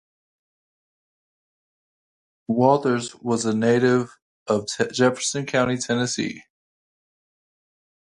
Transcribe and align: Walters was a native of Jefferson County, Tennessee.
Walters 2.47 3.13
was 3.17 3.45
a 3.45 3.53
native 3.53 4.17
of 4.47 4.65
Jefferson 4.91 5.45
County, 5.45 5.77
Tennessee. 5.77 6.41